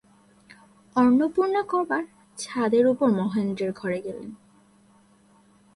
অন্নপূর্ণা 0.95 1.61
কবার 1.69 2.03
ছাদের 2.37 2.85
উপর 2.87 3.07
মহেন্দ্রের 3.11 3.71
ঘরে 3.71 3.99
গেলেন। 4.01 4.29